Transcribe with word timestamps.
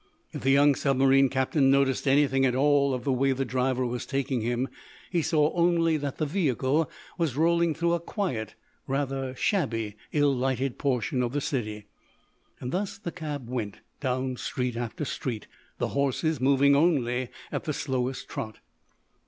If 0.31 0.41
the 0.41 0.49
young 0.49 0.73
submarine 0.73 1.29
captain 1.29 1.69
noticed 1.69 2.07
anything 2.07 2.43
at 2.43 2.55
all 2.55 2.91
of 2.91 3.03
the 3.03 3.11
way 3.11 3.33
the 3.33 3.45
driver 3.45 3.85
was 3.85 4.03
taking 4.07 4.41
him, 4.41 4.67
he 5.11 5.21
saw 5.21 5.53
only 5.53 5.95
that 5.95 6.17
the 6.17 6.25
vehicle 6.25 6.89
was 7.19 7.35
rolling 7.37 7.75
through 7.75 7.93
a 7.93 7.99
quiet, 7.99 8.55
rather 8.87 9.35
shabby, 9.35 9.95
ill 10.11 10.35
lighted 10.35 10.79
portion 10.79 11.21
of 11.21 11.33
the 11.33 11.39
city. 11.39 11.85
Thus 12.59 12.97
the 12.97 13.11
cab 13.11 13.47
went, 13.47 13.81
down 13.99 14.37
street 14.37 14.75
after 14.75 15.05
street, 15.05 15.45
the 15.77 15.89
horses 15.89 16.41
moving 16.41 16.75
only 16.75 17.29
at 17.51 17.65
the 17.65 17.71
slowest 17.73 18.27
trot. 18.27 18.57